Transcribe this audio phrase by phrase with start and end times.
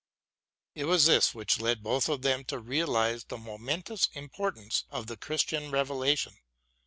[0.73, 5.05] It was this which led both of them to realise the momentous import ance of
[5.05, 6.33] the Christian Revelation.